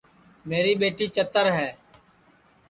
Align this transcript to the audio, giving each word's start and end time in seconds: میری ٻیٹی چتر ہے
میری 0.49 0.73
ٻیٹی 0.79 1.05
چتر 1.15 1.45
ہے 1.57 1.69